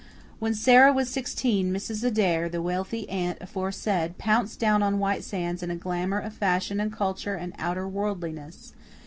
[0.39, 2.03] When Sara was sixteen Mrs.
[2.03, 6.79] Adair, the wealthy aunt aforesaid, pounced down on White Sands in a glamour of fashion
[6.79, 8.73] and culture and outer worldliness.